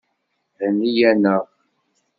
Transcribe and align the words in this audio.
Henni-aneɣ! 0.59 1.41